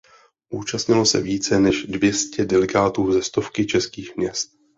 [0.49, 4.49] Účastnilo se více než dvě stě delegátů ze stovky českých měst.